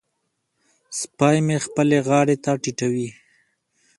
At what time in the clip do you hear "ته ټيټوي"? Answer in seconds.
2.43-3.07